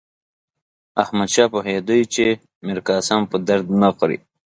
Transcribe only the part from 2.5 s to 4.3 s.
میرقاسم په درد نه خوري.